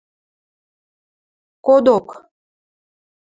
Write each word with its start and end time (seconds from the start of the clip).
–Кодок... 1.65 2.07